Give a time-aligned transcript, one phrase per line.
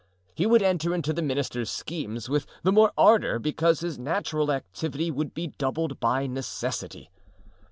[0.33, 5.11] He would enter into the minister's schemes with the more ardor, because his natural activity
[5.11, 7.11] would be doubled by necessity.